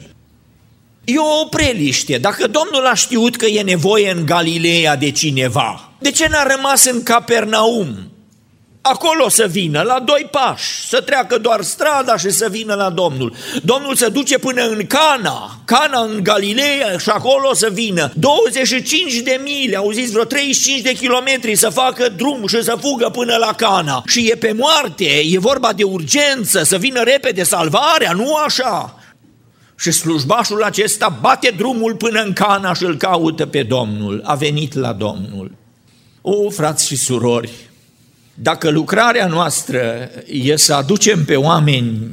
E 1.03 1.19
o 1.19 1.47
preliște. 1.47 2.17
Dacă 2.17 2.47
Domnul 2.47 2.85
a 2.85 2.93
știut 2.93 3.35
că 3.35 3.45
e 3.45 3.61
nevoie 3.61 4.11
în 4.11 4.25
Galileea 4.25 4.95
de 4.95 5.11
cineva, 5.11 5.91
de 5.99 6.11
ce 6.11 6.27
n-a 6.29 6.43
rămas 6.55 6.85
în 6.85 7.03
Capernaum? 7.03 8.14
Acolo 8.91 9.29
să 9.29 9.47
vină, 9.49 9.81
la 9.81 9.99
doi 9.99 10.27
pași, 10.31 10.87
să 10.87 11.01
treacă 11.01 11.37
doar 11.37 11.61
strada 11.61 12.17
și 12.17 12.29
să 12.29 12.47
vină 12.49 12.73
la 12.73 12.89
Domnul. 12.89 13.33
Domnul 13.63 13.95
se 13.95 14.07
duce 14.07 14.37
până 14.37 14.63
în 14.63 14.87
Cana, 14.87 15.59
Cana 15.65 16.01
în 16.01 16.19
Galileea 16.23 16.97
și 16.97 17.09
acolo 17.09 17.53
să 17.53 17.69
vină. 17.73 18.11
25 18.15 19.15
de 19.15 19.39
mile, 19.43 19.75
auziți, 19.75 20.11
vreo 20.11 20.23
35 20.23 20.81
de 20.81 20.93
kilometri 20.93 21.55
să 21.55 21.69
facă 21.69 22.09
drum 22.17 22.47
și 22.47 22.63
să 22.63 22.77
fugă 22.81 23.09
până 23.09 23.35
la 23.35 23.53
Cana. 23.53 24.03
Și 24.07 24.29
e 24.31 24.35
pe 24.35 24.55
moarte, 24.57 25.21
e 25.31 25.39
vorba 25.39 25.73
de 25.73 25.83
urgență, 25.83 26.63
să 26.63 26.77
vină 26.77 27.03
repede 27.03 27.43
salvarea, 27.43 28.11
nu 28.11 28.35
așa? 28.35 28.99
Și 29.79 29.91
slujbașul 29.91 30.63
acesta 30.63 31.17
bate 31.21 31.53
drumul 31.57 31.95
până 31.95 32.21
în 32.21 32.33
Cana 32.33 32.73
și 32.73 32.83
îl 32.83 32.97
caută 32.97 33.45
pe 33.45 33.63
Domnul. 33.63 34.21
A 34.23 34.35
venit 34.35 34.73
la 34.73 34.93
Domnul. 34.93 35.51
O, 36.21 36.49
frați 36.49 36.87
și 36.87 36.95
surori, 36.95 37.51
dacă 38.37 38.69
lucrarea 38.69 39.27
noastră 39.27 40.09
e 40.25 40.55
să 40.55 40.73
aducem 40.73 41.25
pe 41.25 41.35
oameni 41.35 42.11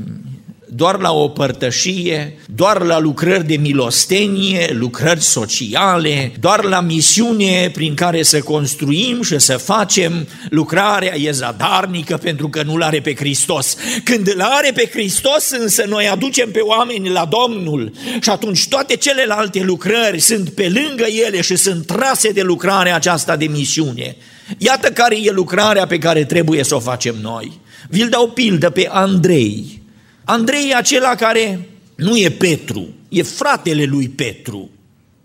doar 0.74 1.00
la 1.00 1.12
o 1.12 1.28
părtășie, 1.28 2.38
doar 2.54 2.82
la 2.82 2.98
lucrări 2.98 3.46
de 3.46 3.56
milostenie, 3.56 4.70
lucrări 4.72 5.20
sociale, 5.20 6.32
doar 6.40 6.64
la 6.64 6.80
misiune 6.80 7.70
prin 7.72 7.94
care 7.94 8.22
să 8.22 8.40
construim 8.40 9.22
și 9.22 9.38
să 9.38 9.56
facem 9.56 10.28
lucrarea 10.50 11.16
e 11.16 11.30
zadarnică 11.30 12.16
pentru 12.16 12.48
că 12.48 12.62
nu-L 12.62 12.82
are 12.82 13.00
pe 13.00 13.14
Hristos. 13.14 13.76
Când 14.04 14.28
îl 14.28 14.40
are 14.40 14.72
pe 14.74 14.88
Hristos 14.92 15.50
însă 15.50 15.84
noi 15.88 16.08
aducem 16.08 16.50
pe 16.50 16.60
oameni 16.60 17.08
la 17.08 17.28
Domnul 17.30 17.92
și 18.20 18.30
atunci 18.30 18.68
toate 18.68 18.96
celelalte 18.96 19.62
lucrări 19.62 20.20
sunt 20.20 20.48
pe 20.48 20.72
lângă 20.74 21.04
ele 21.26 21.40
și 21.40 21.56
sunt 21.56 21.86
trase 21.86 22.28
de 22.28 22.42
lucrarea 22.42 22.94
aceasta 22.94 23.36
de 23.36 23.46
misiune. 23.46 24.16
Iată 24.58 24.88
care 24.88 25.16
e 25.22 25.30
lucrarea 25.30 25.86
pe 25.86 25.98
care 25.98 26.24
trebuie 26.24 26.64
să 26.64 26.74
o 26.74 26.80
facem 26.80 27.14
noi. 27.22 27.60
Vi-l 27.88 28.08
dau 28.08 28.28
pildă 28.28 28.70
pe 28.70 28.88
Andrei. 28.90 29.81
Andrei 30.24 30.68
e 30.70 30.74
acela 30.74 31.14
care 31.14 31.68
nu 31.94 32.16
e 32.16 32.30
Petru, 32.30 32.88
e 33.08 33.22
fratele 33.22 33.84
lui 33.84 34.08
Petru. 34.08 34.70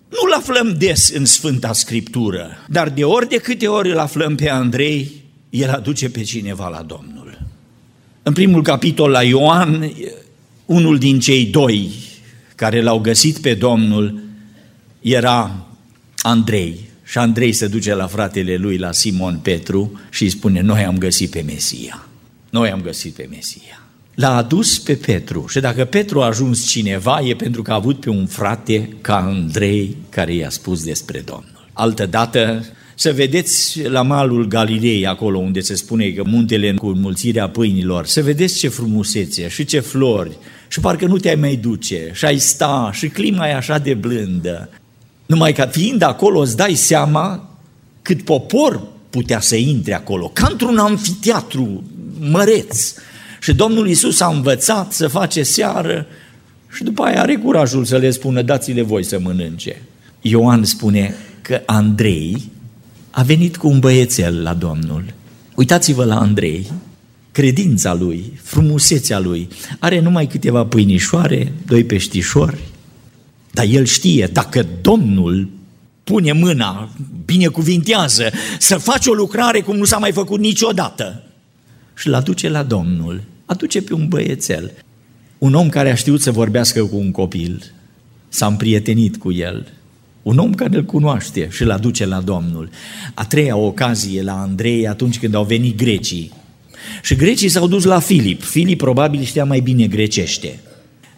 Nu-l 0.09 0.33
aflăm 0.37 0.75
des 0.77 1.09
în 1.09 1.25
Sfânta 1.25 1.73
Scriptură, 1.73 2.65
dar 2.69 2.89
de 2.89 3.03
ori 3.03 3.29
de 3.29 3.37
câte 3.37 3.67
ori 3.67 3.91
îl 3.91 3.97
aflăm 3.99 4.35
pe 4.35 4.49
Andrei, 4.49 5.11
el 5.49 5.69
aduce 5.69 6.09
pe 6.09 6.23
cineva 6.23 6.67
la 6.67 6.81
Domnul. 6.81 7.39
În 8.23 8.33
primul 8.33 8.63
capitol 8.63 9.09
la 9.09 9.23
Ioan, 9.23 9.91
unul 10.65 10.97
din 10.97 11.19
cei 11.19 11.45
doi 11.45 11.91
care 12.55 12.81
l-au 12.81 12.99
găsit 12.99 13.37
pe 13.37 13.53
Domnul 13.53 14.19
era 15.01 15.67
Andrei. 16.17 16.79
Și 17.03 17.17
Andrei 17.17 17.51
se 17.51 17.67
duce 17.67 17.93
la 17.93 18.07
fratele 18.07 18.55
lui, 18.55 18.77
la 18.77 18.91
Simon 18.91 19.39
Petru, 19.41 19.99
și 20.09 20.23
îi 20.23 20.29
spune, 20.29 20.61
noi 20.61 20.83
am 20.83 20.97
găsit 20.97 21.29
pe 21.29 21.41
Mesia. 21.41 22.07
Noi 22.49 22.71
am 22.71 22.81
găsit 22.81 23.13
pe 23.13 23.27
Mesia. 23.29 23.86
L-a 24.17 24.35
adus 24.35 24.79
pe 24.79 24.93
Petru 24.93 25.45
și 25.47 25.59
dacă 25.59 25.85
Petru 25.85 26.21
a 26.21 26.25
ajuns 26.25 26.67
cineva 26.67 27.19
e 27.21 27.35
pentru 27.35 27.61
că 27.61 27.71
a 27.71 27.75
avut 27.75 27.99
pe 27.99 28.09
un 28.09 28.25
frate 28.25 28.89
ca 29.01 29.15
Andrei 29.15 29.95
care 30.09 30.33
i-a 30.33 30.49
spus 30.49 30.83
despre 30.83 31.19
Domnul. 31.19 31.69
Altădată 31.73 32.65
să 32.95 33.11
vedeți 33.13 33.81
la 33.87 34.01
malul 34.01 34.47
Galilei, 34.47 35.07
acolo 35.07 35.37
unde 35.37 35.59
se 35.59 35.75
spune 35.75 36.09
că 36.09 36.23
muntele 36.25 36.73
cu 36.73 36.87
mulțirea 36.87 37.49
pâinilor, 37.49 38.05
să 38.05 38.21
vedeți 38.21 38.57
ce 38.57 38.67
frumusețe 38.67 39.47
și 39.47 39.65
ce 39.65 39.79
flori 39.79 40.37
și 40.67 40.79
parcă 40.79 41.05
nu 41.05 41.17
te-ai 41.17 41.35
mai 41.35 41.55
duce 41.55 42.11
și 42.13 42.25
ai 42.25 42.37
sta 42.37 42.89
și 42.93 43.07
clima 43.07 43.47
e 43.47 43.55
așa 43.55 43.77
de 43.77 43.93
blândă. 43.93 44.69
Numai 45.25 45.53
că 45.53 45.67
fiind 45.71 46.01
acolo 46.01 46.39
îți 46.39 46.57
dai 46.57 46.73
seama 46.73 47.49
cât 48.01 48.21
popor 48.21 48.87
putea 49.09 49.39
să 49.39 49.55
intre 49.55 49.93
acolo, 49.93 50.27
ca 50.33 50.47
într-un 50.51 50.77
amfiteatru 50.77 51.83
măreț. 52.19 52.93
Și 53.47 53.53
Domnul 53.53 53.89
Isus 53.89 54.19
a 54.19 54.27
învățat 54.27 54.93
să 54.93 55.07
face 55.07 55.43
seară 55.43 56.05
și 56.75 56.83
după 56.83 57.03
aia 57.03 57.21
are 57.21 57.35
curajul 57.35 57.85
să 57.85 57.97
le 57.97 58.09
spună 58.09 58.41
dați-le 58.41 58.81
voi 58.81 59.03
să 59.03 59.19
mănânce. 59.19 59.81
Ioan 60.21 60.63
spune 60.63 61.15
că 61.41 61.61
Andrei 61.65 62.51
a 63.09 63.23
venit 63.23 63.57
cu 63.57 63.67
un 63.67 63.79
băiețel 63.79 64.41
la 64.41 64.53
Domnul. 64.53 65.03
Uitați-vă 65.55 66.03
la 66.03 66.19
Andrei, 66.19 66.71
credința 67.31 67.93
lui, 67.93 68.39
frumusețea 68.43 69.19
lui. 69.19 69.47
Are 69.79 69.99
numai 69.99 70.27
câteva 70.27 70.65
pâinișoare, 70.65 71.53
doi 71.65 71.83
peștișori, 71.83 72.59
dar 73.51 73.65
el 73.69 73.85
știe, 73.85 74.29
dacă 74.33 74.65
Domnul 74.81 75.49
pune 76.03 76.31
mâna, 76.31 76.89
binecuvintează, 77.25 78.29
să 78.59 78.77
faci 78.77 79.05
o 79.05 79.13
lucrare 79.13 79.61
cum 79.61 79.77
nu 79.77 79.83
s-a 79.83 79.97
mai 79.97 80.11
făcut 80.11 80.39
niciodată 80.39 81.23
și-l 81.95 82.13
aduce 82.13 82.49
la 82.49 82.63
Domnul, 82.63 83.21
aduce 83.47 83.81
pe 83.81 83.93
un 83.93 84.07
băiețel, 84.07 84.71
un 85.37 85.53
om 85.53 85.69
care 85.69 85.91
a 85.91 85.95
știut 85.95 86.21
să 86.21 86.31
vorbească 86.31 86.83
cu 86.83 86.95
un 86.95 87.11
copil, 87.11 87.71
s-a 88.29 88.45
împrietenit 88.45 89.17
cu 89.17 89.31
el, 89.31 89.67
un 90.21 90.37
om 90.37 90.53
care 90.53 90.75
îl 90.75 90.83
cunoaște 90.83 91.47
și 91.51 91.61
îl 91.61 91.71
aduce 91.71 92.05
la 92.05 92.21
Domnul. 92.21 92.69
A 93.13 93.25
treia 93.25 93.55
ocazie 93.55 94.21
la 94.21 94.41
Andrei 94.41 94.87
atunci 94.87 95.19
când 95.19 95.35
au 95.35 95.43
venit 95.43 95.77
grecii. 95.77 96.31
Și 97.01 97.15
grecii 97.15 97.49
s-au 97.49 97.67
dus 97.67 97.83
la 97.83 97.99
Filip. 97.99 98.43
Filip 98.43 98.77
probabil 98.77 99.23
știa 99.23 99.45
mai 99.45 99.59
bine 99.59 99.87
grecește. 99.87 100.59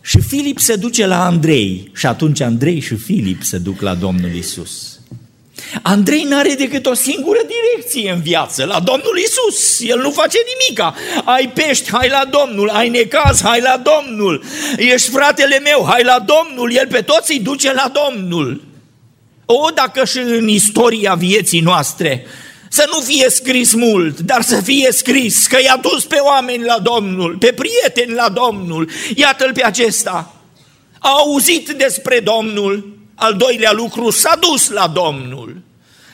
Și 0.02 0.20
Filip 0.20 0.60
se 0.60 0.76
duce 0.76 1.06
la 1.06 1.26
Andrei 1.26 1.92
și 1.96 2.06
atunci 2.06 2.42
Andrei 2.42 2.80
și 2.80 2.96
Filip 2.96 3.42
se 3.42 3.58
duc 3.58 3.82
la 3.82 3.96
Domnul 3.96 4.34
Isus. 4.34 4.99
Andrei 5.82 6.24
nu 6.24 6.38
are 6.38 6.54
decât 6.54 6.86
o 6.86 6.94
singură 6.94 7.40
direcție 7.48 8.12
în 8.12 8.22
viață, 8.22 8.66
la 8.66 8.80
Domnul 8.80 9.18
Isus. 9.18 9.80
El 9.82 10.00
nu 10.00 10.12
face 10.12 10.38
nimica. 10.58 10.96
Ai 11.26 11.52
pești, 11.54 11.90
hai 11.92 12.10
la 12.10 12.26
Domnul, 12.30 12.70
ai 12.70 12.90
necaz, 12.90 13.42
hai 13.42 13.62
la 13.62 13.82
Domnul. 13.84 14.44
Ești 14.78 15.10
fratele 15.10 15.60
meu, 15.60 15.86
hai 15.88 16.04
la 16.04 16.26
Domnul. 16.26 16.74
El 16.74 16.88
pe 16.88 17.02
toți 17.02 17.32
îi 17.32 17.40
duce 17.40 17.74
la 17.74 17.92
Domnul. 17.94 18.64
O, 19.46 19.70
dacă 19.74 20.06
și 20.06 20.18
în 20.18 20.48
istoria 20.48 21.14
vieții 21.14 21.60
noastre 21.60 22.26
să 22.70 22.90
nu 22.92 23.00
fie 23.00 23.30
scris 23.30 23.74
mult, 23.74 24.20
dar 24.20 24.42
să 24.42 24.62
fie 24.62 24.92
scris 24.92 25.48
că 25.48 25.58
i-a 25.62 25.80
dus 25.82 26.06
pe 26.06 26.16
oameni 26.16 26.64
la 26.64 26.80
Domnul, 26.80 27.38
pe 27.38 27.54
prieteni 27.54 28.14
la 28.14 28.30
Domnul. 28.30 28.90
Iată-l 29.16 29.54
pe 29.54 29.64
acesta. 29.64 30.34
A 31.00 31.10
auzit 31.10 31.70
despre 31.70 32.20
Domnul, 32.20 32.99
al 33.20 33.34
doilea 33.34 33.72
lucru, 33.72 34.10
s-a 34.10 34.38
dus 34.40 34.70
la 34.70 34.88
Domnul. 34.88 35.62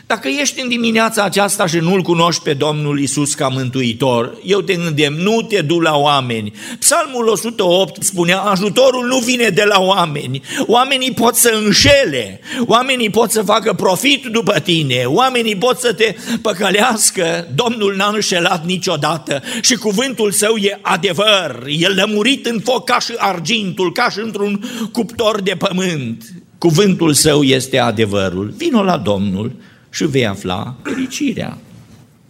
Dacă 0.07 0.27
ești 0.27 0.61
în 0.61 0.67
dimineața 0.67 1.23
aceasta 1.23 1.67
și 1.67 1.77
nu-L 1.77 2.01
cunoști 2.01 2.43
pe 2.43 2.53
Domnul 2.53 2.99
Isus 2.99 3.33
ca 3.33 3.47
mântuitor, 3.47 4.37
eu 4.43 4.61
te 4.61 4.73
îndemn, 4.73 5.21
nu 5.21 5.41
te 5.41 5.61
du 5.61 5.79
la 5.79 5.95
oameni. 5.97 6.53
Psalmul 6.79 7.27
108 7.27 8.03
spunea, 8.03 8.39
ajutorul 8.39 9.05
nu 9.07 9.17
vine 9.17 9.49
de 9.49 9.63
la 9.63 9.79
oameni. 9.79 10.41
Oamenii 10.65 11.11
pot 11.11 11.35
să 11.35 11.59
înșele, 11.63 12.39
oamenii 12.65 13.09
pot 13.09 13.31
să 13.31 13.41
facă 13.41 13.73
profit 13.73 14.25
după 14.25 14.59
tine, 14.59 15.03
oamenii 15.05 15.55
pot 15.55 15.79
să 15.79 15.93
te 15.93 16.15
păcălească. 16.41 17.47
Domnul 17.55 17.95
n-a 17.95 18.11
înșelat 18.13 18.65
niciodată 18.65 19.43
și 19.61 19.75
cuvântul 19.75 20.31
său 20.31 20.55
e 20.55 20.79
adevăr. 20.81 21.63
El 21.67 21.99
a 21.99 22.05
murit 22.05 22.45
în 22.45 22.59
foc 22.59 22.85
ca 22.85 22.99
și 22.99 23.13
argintul, 23.17 23.91
ca 23.91 24.09
și 24.09 24.19
într-un 24.19 24.63
cuptor 24.91 25.41
de 25.41 25.55
pământ. 25.57 26.23
Cuvântul 26.65 27.13
său 27.13 27.43
este 27.43 27.77
adevărul. 27.77 28.53
Vino 28.57 28.83
la 28.83 28.97
Domnul 28.97 29.55
și 29.89 30.05
vei 30.05 30.25
afla 30.25 30.77
fericirea. 30.83 31.57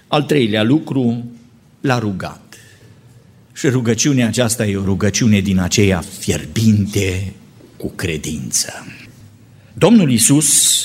Al 0.07 0.23
treilea 0.23 0.63
lucru, 0.63 1.31
l-a 1.81 1.99
rugat. 1.99 2.55
Și 3.53 3.67
rugăciunea 3.67 4.27
aceasta 4.27 4.65
e 4.65 4.75
o 4.75 4.83
rugăciune 4.83 5.39
din 5.39 5.59
aceea 5.59 6.03
fierbinte 6.19 7.33
cu 7.77 7.91
credință. 7.95 8.85
Domnul 9.73 10.11
Isus, 10.11 10.81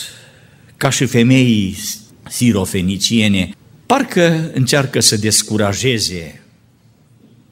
ca 0.77 0.91
și 0.91 1.07
femeii 1.07 1.77
sirofeniciene, 2.29 3.51
parcă 3.87 4.51
încearcă 4.55 5.01
să 5.01 5.17
descurajeze, 5.17 6.43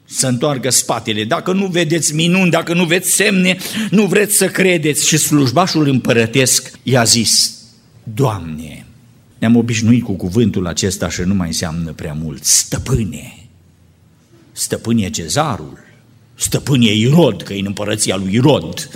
să 0.09 0.27
întoarcă 0.27 0.69
spatele. 0.69 1.23
Dacă 1.23 1.51
nu 1.51 1.65
vedeți 1.65 2.15
minuni, 2.15 2.51
dacă 2.51 2.73
nu 2.73 2.85
veți 2.85 3.11
semne, 3.11 3.57
nu 3.89 4.05
vreți 4.05 4.35
să 4.35 4.47
credeți. 4.47 5.07
Și 5.07 5.17
slujbașul 5.17 5.87
împărătesc 5.87 6.71
i-a 6.83 7.03
zis, 7.03 7.57
Doamne, 8.03 8.85
ne-am 9.37 9.55
obișnuit 9.55 10.03
cu 10.03 10.13
cuvântul 10.13 10.67
acesta 10.67 11.09
și 11.09 11.21
nu 11.21 11.33
mai 11.33 11.47
înseamnă 11.47 11.91
prea 11.91 12.13
mult. 12.13 12.43
Stăpâne. 12.43 13.47
Stăpâne 14.51 15.09
cezarul. 15.09 15.77
Stăpâne 16.35 16.93
Irod, 16.93 17.41
că 17.41 17.53
e 17.53 17.59
în 17.59 17.65
împărăția 17.65 18.15
lui 18.15 18.33
Irod. 18.33 18.89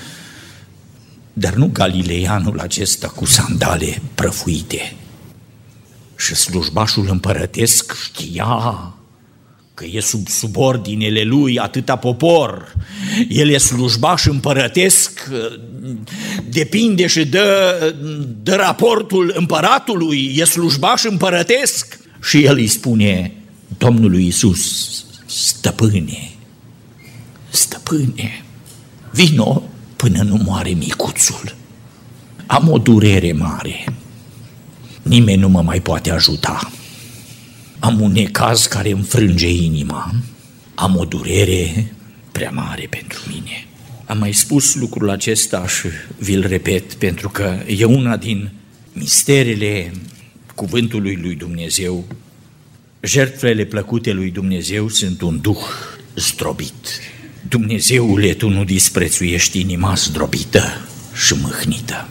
Dar 1.34 1.54
nu 1.54 1.70
galileianul 1.74 2.60
acesta 2.60 3.08
cu 3.08 3.26
sandale 3.26 4.02
prăfuite. 4.16 4.96
Și 6.18 6.36
slujbașul 6.36 7.08
împărătesc 7.10 7.96
știa 8.04 8.94
că 9.74 9.86
e 9.92 10.00
sub 10.00 10.28
subordinele 10.28 11.24
lui 11.24 11.60
atâta 11.60 11.96
popor, 11.96 12.74
el 13.30 13.50
e 13.50 13.58
slujbaș 13.58 14.26
împărătesc, 14.26 15.30
depinde 16.50 17.08
și 17.08 17.26
dă, 17.26 17.96
dă 18.44 18.56
raportul 18.56 19.34
împăratului, 19.36 20.34
e 20.36 20.44
slujbaș 20.44 21.04
împărătesc. 21.04 22.00
Și 22.22 22.44
el 22.44 22.56
îi 22.56 22.68
spune 22.68 23.34
Domnului 23.78 24.28
Isus, 24.28 24.92
stăpâne, 25.26 26.32
stăpâne, 27.50 28.46
vino 29.12 29.64
până 29.96 30.24
nu 30.24 30.36
moare 30.46 30.70
micuțul. 30.70 31.56
Am 32.46 32.70
o 32.70 32.78
durere 32.78 33.32
mare, 33.32 33.86
nimeni 35.02 35.42
nu 35.42 35.50
mă 35.50 35.62
mai 35.62 35.82
poate 35.82 36.12
ajuta 36.12 36.72
am 37.84 38.02
un 38.02 38.12
necaz 38.12 38.66
care 38.66 38.92
înfrânge 38.92 39.50
inima, 39.50 40.14
am 40.76 40.96
o 40.98 41.06
durere 41.06 41.94
prea 42.32 42.50
mare 42.50 42.88
pentru 42.90 43.20
mine. 43.28 43.68
Am 44.06 44.18
mai 44.18 44.32
spus 44.32 44.76
lucrul 44.76 45.10
acesta 45.10 45.68
și 45.68 45.88
vi-l 46.18 46.48
repet 46.48 46.94
pentru 46.94 47.30
că 47.30 47.60
e 47.68 47.86
una 47.86 48.18
din 48.18 48.52
misterele 48.94 49.92
cuvântului 50.56 51.16
lui 51.16 51.36
Dumnezeu. 51.36 52.06
Jertfele 53.02 53.66
plăcute 53.66 54.12
lui 54.12 54.32
Dumnezeu 54.32 54.88
sunt 54.88 55.22
un 55.22 55.42
duh 55.42 55.64
zdrobit. 56.16 57.00
Dumnezeule, 57.50 58.34
tu 58.34 58.50
nu 58.50 58.64
disprețuiești 58.64 59.60
inima 59.60 59.94
zdrobită 59.96 60.88
și 61.26 61.34
mâhnită. 61.42 62.08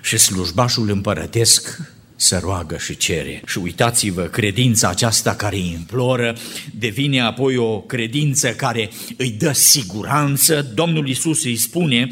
Și 0.00 0.18
slujbașul 0.18 0.90
împărătesc 0.90 1.78
să 2.20 2.38
roagă 2.42 2.76
și 2.78 2.96
cere. 2.96 3.42
Și 3.46 3.58
uitați-vă, 3.58 4.22
credința 4.22 4.88
aceasta 4.88 5.34
care 5.34 5.56
îi 5.56 5.72
imploră 5.78 6.36
devine 6.78 7.20
apoi 7.20 7.56
o 7.56 7.80
credință 7.80 8.48
care 8.48 8.90
îi 9.16 9.30
dă 9.30 9.52
siguranță. 9.52 10.62
Domnul 10.74 11.08
Isus 11.08 11.44
îi 11.44 11.56
spune, 11.56 12.08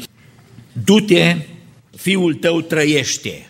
du-te, 0.83 1.37
fiul 1.97 2.33
tău 2.33 2.61
trăiește. 2.61 3.48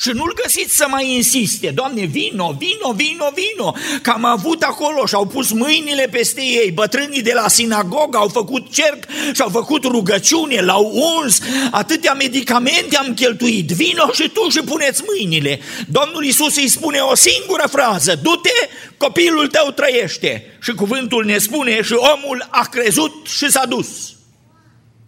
Și 0.00 0.10
nu-l 0.10 0.34
găsiți 0.42 0.76
să 0.76 0.86
mai 0.88 1.14
insiste, 1.14 1.70
Doamne, 1.74 2.04
vino, 2.04 2.56
vino, 2.58 2.92
vino, 2.92 3.30
vino, 3.34 3.76
că 4.02 4.10
am 4.10 4.24
avut 4.24 4.62
acolo 4.62 5.06
și 5.06 5.14
au 5.14 5.26
pus 5.26 5.52
mâinile 5.52 6.08
peste 6.10 6.40
ei, 6.40 6.70
bătrânii 6.70 7.22
de 7.22 7.32
la 7.34 7.48
sinagogă 7.48 8.16
au 8.16 8.28
făcut 8.28 8.72
cerc 8.72 9.04
și 9.34 9.40
au 9.40 9.48
făcut 9.48 9.84
rugăciune, 9.84 10.60
l-au 10.60 10.92
uns, 11.18 11.38
atâtea 11.70 12.12
medicamente 12.12 12.96
am 12.96 13.14
cheltuit, 13.14 13.70
vino 13.70 14.12
și 14.12 14.28
tu 14.28 14.48
și 14.48 14.60
puneți 14.60 15.02
mâinile. 15.06 15.60
Domnul 15.88 16.24
Isus 16.24 16.56
îi 16.56 16.68
spune 16.68 16.98
o 16.98 17.14
singură 17.14 17.66
frază, 17.70 18.18
du-te, 18.22 18.68
copilul 18.96 19.46
tău 19.46 19.70
trăiește. 19.70 20.58
Și 20.62 20.72
cuvântul 20.72 21.24
ne 21.24 21.38
spune 21.38 21.82
și 21.82 21.92
omul 21.92 22.46
a 22.50 22.68
crezut 22.70 23.26
și 23.26 23.50
s-a 23.50 23.66
dus. 23.66 23.88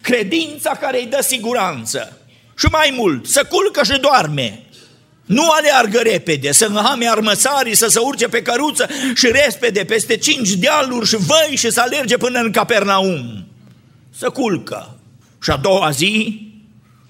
Credința 0.01 0.69
care 0.69 0.99
îi 0.99 1.07
dă 1.07 1.21
siguranță. 1.21 2.17
Și 2.57 2.65
mai 2.71 2.93
mult, 2.97 3.27
să 3.27 3.43
culcă 3.49 3.83
și 3.83 3.99
doarme 3.99 4.67
Nu 5.25 5.49
aleargă 5.49 5.99
repede, 6.11 6.51
să 6.51 6.65
înhame 6.65 7.09
armăsarii, 7.09 7.75
să 7.75 7.87
se 7.87 7.99
urce 7.99 8.27
pe 8.27 8.41
căruță 8.41 8.87
și 9.15 9.25
repede 9.25 9.83
peste 9.83 10.17
cinci 10.17 10.51
dealuri 10.51 11.07
și 11.07 11.15
văi 11.15 11.55
și 11.55 11.71
să 11.71 11.81
alerge 11.81 12.17
până 12.17 12.39
în 12.39 12.51
Capernaum. 12.51 13.47
Să 14.17 14.29
culcă. 14.29 14.97
Și 15.41 15.49
a 15.49 15.57
doua 15.57 15.89
zi, 15.89 16.41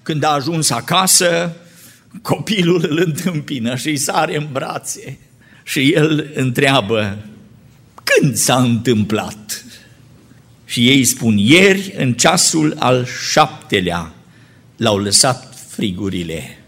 când 0.02 0.24
a 0.24 0.28
ajuns 0.28 0.70
acasă, 0.70 1.56
copilul 2.22 2.86
îl 2.88 3.02
întâmpină 3.04 3.76
și 3.76 3.88
îi 3.88 3.96
sare 3.96 4.36
în 4.36 4.48
brațe 4.52 5.18
și 5.62 5.92
el 5.92 6.30
întreabă, 6.34 7.18
când 8.04 8.36
s-a 8.36 8.56
întâmplat? 8.56 9.64
Și 10.64 10.88
ei 10.88 11.04
spun, 11.04 11.38
ieri, 11.38 11.94
în 11.96 12.12
ceasul 12.12 12.74
al 12.78 13.06
șaptelea, 13.30 14.14
l-au 14.76 14.98
lăsat 14.98 15.54
frigurile. 15.68 16.63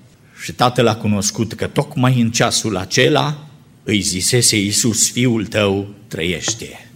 Și 0.47 0.53
tatăl 0.53 0.87
a 0.87 0.97
cunoscut 0.97 1.53
că 1.53 1.67
tocmai 1.67 2.21
în 2.21 2.31
ceasul 2.31 2.77
acela 2.77 3.47
îi 3.83 4.01
zisese 4.01 4.57
Iisus, 4.57 5.11
fiul 5.11 5.47
tău 5.47 5.95
trăiește. 6.09 6.91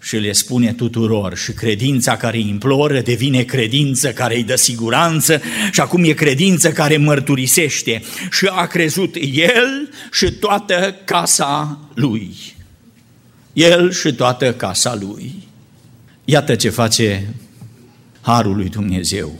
Și 0.00 0.16
le 0.16 0.32
spune 0.32 0.72
tuturor 0.72 1.36
și 1.36 1.52
credința 1.52 2.16
care 2.16 2.36
îi 2.36 2.48
imploră 2.48 3.00
devine 3.00 3.42
credință 3.42 4.12
care 4.12 4.36
îi 4.36 4.42
dă 4.42 4.56
siguranță 4.56 5.40
și 5.72 5.80
acum 5.80 6.04
e 6.04 6.12
credință 6.12 6.72
care 6.72 6.96
mărturisește 6.96 8.02
și 8.30 8.46
a 8.50 8.66
crezut 8.66 9.16
el 9.32 9.90
și 10.12 10.32
toată 10.32 10.96
casa 11.04 11.78
lui. 11.94 12.34
El 13.52 13.92
și 13.92 14.12
toată 14.12 14.54
casa 14.54 14.94
lui. 14.94 15.34
Iată 16.24 16.54
ce 16.54 16.68
face 16.68 17.34
Harul 18.20 18.56
lui 18.56 18.68
Dumnezeu. 18.68 19.38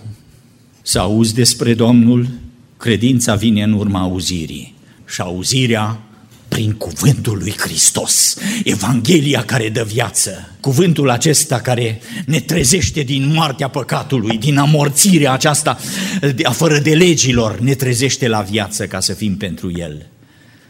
Să 0.83 0.99
auzi 0.99 1.35
despre 1.35 1.75
Domnul, 1.75 2.41
credința 2.83 3.35
vine 3.35 3.63
în 3.63 3.73
urma 3.73 4.01
auzirii 4.01 4.75
și 5.07 5.21
auzirea 5.21 6.01
prin 6.49 6.73
cuvântul 6.73 7.39
lui 7.39 7.55
Hristos, 7.59 8.37
Evanghelia 8.65 9.45
care 9.45 9.69
dă 9.69 9.83
viață, 9.83 10.51
cuvântul 10.61 11.11
acesta 11.11 11.61
care 11.61 12.01
ne 12.27 12.41
trezește 12.41 13.03
din 13.03 13.33
moartea 13.33 13.69
păcatului, 13.69 14.39
din 14.39 14.59
amorțirea 14.59 15.33
aceasta 15.33 15.79
de 16.35 16.43
fără 16.43 16.79
de 16.79 16.95
legilor, 16.95 17.59
ne 17.59 17.75
trezește 17.75 18.29
la 18.29 18.41
viață 18.41 18.87
ca 18.87 19.01
să 19.01 19.13
fim 19.13 19.37
pentru 19.37 19.79
El. 19.79 20.07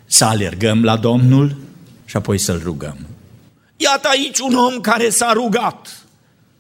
Să 0.04 0.24
alergăm 0.24 0.84
la 0.84 0.96
Domnul 0.96 1.56
și 2.04 2.16
apoi 2.16 2.38
să-L 2.38 2.60
rugăm. 2.64 3.06
Iată 3.76 4.08
aici 4.08 4.38
un 4.38 4.54
om 4.54 4.80
care 4.80 5.08
s-a 5.08 5.32
rugat 5.32 6.04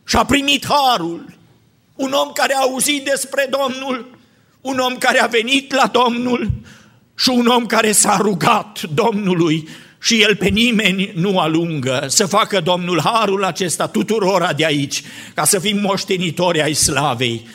și 0.04 0.16
a 0.16 0.24
primit 0.24 0.66
harul, 0.66 1.34
un 1.94 2.12
om 2.12 2.32
care 2.34 2.54
a 2.54 2.60
auzit 2.60 3.04
despre 3.04 3.48
Domnul, 3.50 4.20
un 4.62 4.78
om 4.78 4.96
care 4.98 5.18
a 5.18 5.26
venit 5.26 5.74
la 5.74 5.90
Domnul 5.92 6.50
și 7.14 7.28
un 7.28 7.46
om 7.46 7.66
care 7.66 7.92
s-a 7.92 8.16
rugat 8.20 8.82
Domnului 8.94 9.68
și 10.00 10.22
el 10.22 10.36
pe 10.36 10.48
nimeni 10.48 11.12
nu 11.14 11.38
alungă, 11.38 12.04
să 12.08 12.26
facă 12.26 12.60
Domnul 12.60 13.00
harul 13.04 13.44
acesta 13.44 13.86
tuturora 13.86 14.52
de 14.52 14.64
aici, 14.64 15.02
ca 15.34 15.44
să 15.44 15.58
fim 15.58 15.80
moștenitori 15.80 16.62
ai 16.62 16.72
slavei. 16.72 17.48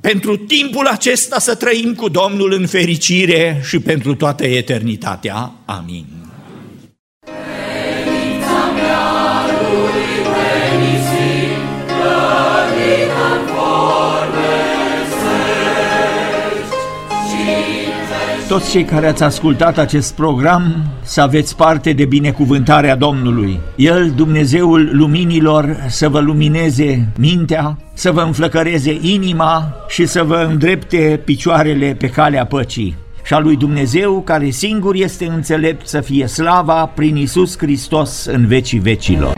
Pentru 0.00 0.36
timpul 0.36 0.86
acesta 0.86 1.38
să 1.38 1.54
trăim 1.54 1.94
cu 1.94 2.08
Domnul 2.08 2.52
în 2.52 2.66
fericire 2.66 3.62
și 3.68 3.78
pentru 3.78 4.14
toată 4.14 4.44
eternitatea. 4.46 5.52
Amin. 5.64 6.19
Toți 18.50 18.70
cei 18.70 18.84
care 18.84 19.06
ați 19.06 19.22
ascultat 19.22 19.78
acest 19.78 20.14
program 20.14 20.84
să 21.02 21.20
aveți 21.20 21.56
parte 21.56 21.92
de 21.92 22.04
binecuvântarea 22.04 22.96
Domnului. 22.96 23.60
El, 23.76 24.12
Dumnezeul 24.16 24.88
luminilor, 24.92 25.76
să 25.88 26.08
vă 26.08 26.20
lumineze 26.20 27.08
mintea, 27.18 27.78
să 27.94 28.10
vă 28.10 28.20
înflăcăreze 28.20 28.98
inima 29.00 29.74
și 29.88 30.06
să 30.06 30.22
vă 30.22 30.46
îndrepte 30.50 31.20
picioarele 31.24 31.94
pe 31.98 32.08
calea 32.08 32.46
păcii. 32.46 32.96
Și 33.24 33.34
a 33.34 33.38
lui 33.38 33.56
Dumnezeu, 33.56 34.22
care 34.22 34.50
singur 34.50 34.94
este 34.94 35.26
înțelept, 35.26 35.86
să 35.86 36.00
fie 36.00 36.26
slava 36.26 36.86
prin 36.86 37.16
Isus 37.16 37.58
Hristos 37.58 38.24
în 38.24 38.46
vecii 38.46 38.78
vecilor. 38.78 39.36